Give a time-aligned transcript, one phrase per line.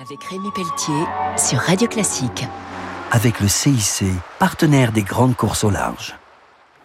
[0.00, 1.04] avec Rémi Pelletier
[1.36, 2.44] sur Radio Classique.
[3.10, 4.04] Avec le CIC,
[4.38, 6.14] partenaire des grandes courses au large.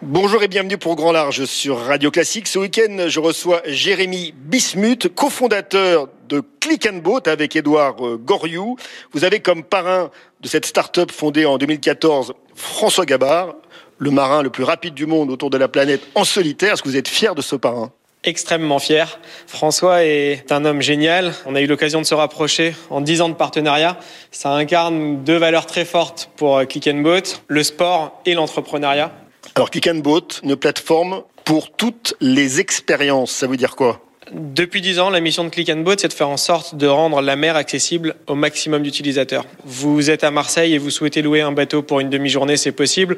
[0.02, 2.46] Bonjour et bienvenue pour Grand Large sur Radio Classique.
[2.46, 8.76] Ce week-end, je reçois Jérémy Bismuth, cofondateur de Click and Boat avec Édouard euh, Goriou.
[9.12, 13.56] Vous avez comme parrain de cette start-up fondée en 2014 François Gabard,
[13.98, 16.74] le marin le plus rapide du monde autour de la planète en solitaire.
[16.74, 17.90] Est-ce que vous êtes fier de ce parrain?
[18.24, 19.18] Extrêmement fier.
[19.46, 21.32] François est un homme génial.
[21.46, 23.98] On a eu l'occasion de se rapprocher en dix ans de partenariat.
[24.30, 29.12] Ça incarne deux valeurs très fortes pour Click and Boat, le sport et l'entrepreneuriat.
[29.54, 34.00] Alors Click and Boat, une plateforme pour toutes les expériences, ça veut dire quoi?
[34.32, 36.86] Depuis dix ans, la mission de Click and Boat, c'est de faire en sorte de
[36.86, 39.44] rendre la mer accessible au maximum d'utilisateurs.
[39.64, 43.16] Vous êtes à Marseille et vous souhaitez louer un bateau pour une demi-journée, c'est possible.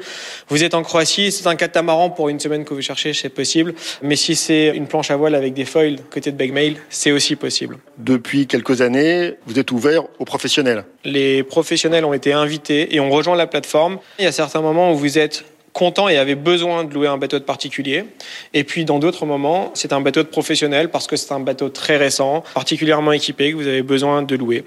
[0.49, 3.73] Vous êtes en Croatie, c'est un catamaran pour une semaine que vous cherchez, c'est possible.
[4.01, 7.35] Mais si c'est une planche à voile avec des foils côté de Bagmail, c'est aussi
[7.35, 7.77] possible.
[7.97, 10.85] Depuis quelques années, vous êtes ouvert aux professionnels.
[11.03, 13.99] Les professionnels ont été invités et ont rejoint la plateforme.
[14.19, 17.17] Il y a certains moments où vous êtes content et avait besoin de louer un
[17.17, 18.05] bateau de particulier.
[18.53, 21.69] Et puis dans d'autres moments, c'est un bateau de professionnel parce que c'est un bateau
[21.69, 24.63] très récent, particulièrement équipé, que vous avez besoin de louer.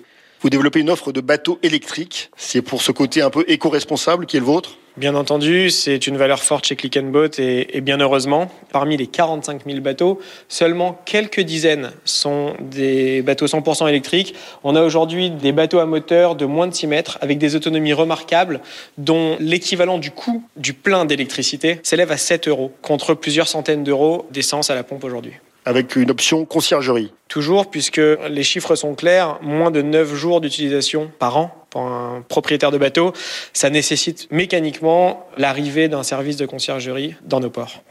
[0.47, 2.31] Vous développez une offre de bateaux électriques.
[2.37, 4.79] C'est pour ce côté un peu éco-responsable qui est le vôtre?
[4.97, 9.09] Bien entendu, c'est une valeur forte chez Click and Boat et, bien heureusement, parmi les
[9.09, 14.37] 45 000 bateaux, seulement quelques dizaines sont des bateaux 100% électriques.
[14.63, 17.93] On a aujourd'hui des bateaux à moteur de moins de 6 mètres avec des autonomies
[17.93, 18.61] remarquables
[18.99, 24.29] dont l'équivalent du coût du plein d'électricité s'élève à 7 euros contre plusieurs centaines d'euros
[24.31, 25.33] d'essence à la pompe aujourd'hui
[25.67, 27.13] avec une option conciergerie.
[27.29, 28.01] Toujours, puisque
[28.31, 32.79] les chiffres sont clairs, moins de 9 jours d'utilisation par an pour un propriétaire de
[32.79, 33.13] bateau,
[33.53, 37.83] ça nécessite mécaniquement l'arrivée d'un service de conciergerie dans nos ports.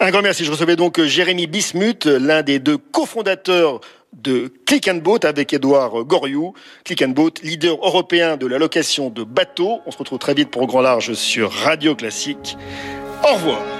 [0.00, 0.44] Un grand merci.
[0.44, 3.80] Je recevais donc Jérémy Bismuth, l'un des deux cofondateurs
[4.12, 6.52] de Click and Boat avec Edouard Goriou.
[6.84, 9.80] Click and Boat, leader européen de la location de bateaux.
[9.86, 12.56] On se retrouve très vite pour Grand Large sur Radio Classique.
[13.22, 13.79] Au revoir.